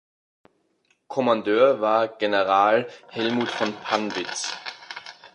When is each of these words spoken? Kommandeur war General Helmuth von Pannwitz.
Kommandeur 1.07 1.79
war 1.79 2.07
General 2.07 2.87
Helmuth 3.09 3.51
von 3.51 3.71
Pannwitz. 3.71 4.51